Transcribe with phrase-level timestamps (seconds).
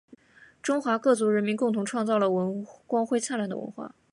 [0.63, 2.27] 中国各族人民共同创造了
[2.87, 3.93] 光辉灿烂的文化